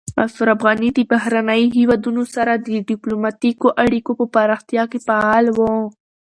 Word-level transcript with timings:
اشرف 0.25 0.59
غني 0.67 0.89
د 0.93 0.99
بهرنیو 1.11 1.73
هیوادونو 1.77 2.23
سره 2.35 2.51
د 2.55 2.67
ډیپلوماتیکو 2.89 3.67
اړیکو 3.83 4.11
په 4.19 4.25
پراختیا 4.35 4.83
کې 4.91 4.99
فعال 5.07 5.45
و. 5.57 5.59